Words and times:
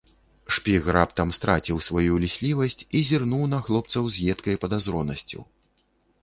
Шпіг 0.55 0.87
раптам 0.95 1.33
страціў 1.37 1.77
сваю 1.87 2.13
ліслівасць 2.23 2.79
і 3.01 3.03
зірнуў 3.11 3.43
на 3.53 3.59
хлопцаў 3.69 4.03
з 4.17 4.27
едкай 4.35 4.59
падазронасцю. 4.65 5.39